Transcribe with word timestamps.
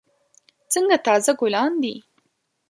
څنګه 0.73 0.97
تازه 1.05 1.31
ګلان 1.39 1.73
دي. 1.83 1.95